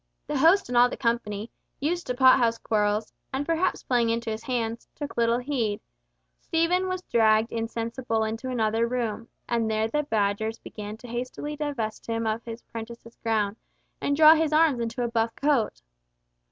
The 0.25 0.39
host 0.39 0.67
and 0.67 0.75
all 0.75 0.89
the 0.89 0.97
company, 0.97 1.51
used 1.79 2.07
to 2.07 2.15
pot 2.15 2.39
house 2.39 2.57
quarrels, 2.57 3.13
and 3.31 3.45
perhaps 3.45 3.83
playing 3.83 4.09
into 4.09 4.31
his 4.31 4.41
hands, 4.41 4.87
took 4.95 5.15
little 5.15 5.37
heed; 5.37 5.79
Stephen 6.39 6.87
was 6.87 7.03
dragged 7.03 7.51
insensible 7.51 8.23
into 8.23 8.49
another 8.49 8.87
room, 8.87 9.27
and 9.47 9.69
there 9.69 9.87
the 9.87 10.01
Badgers 10.01 10.57
began 10.57 10.97
hastily 11.03 11.55
to 11.57 11.65
divest 11.65 12.07
him 12.07 12.25
of 12.25 12.43
his 12.45 12.63
prentice's 12.63 13.15
gown, 13.17 13.57
and 14.01 14.17
draw 14.17 14.33
his 14.33 14.51
arms 14.51 14.79
into 14.79 15.03
a 15.03 15.07
buff 15.07 15.35
coat. 15.35 15.83